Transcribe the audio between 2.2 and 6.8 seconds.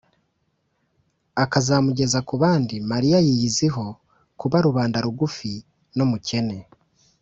ku bandi. mariya yiyiziho kubarubanda rugufi n’umukene,